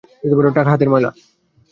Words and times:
টাকা 0.57 0.69
হাতের 0.71 0.89
ময়লা! 0.91 1.09